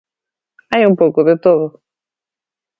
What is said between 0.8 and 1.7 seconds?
un pouco de todo.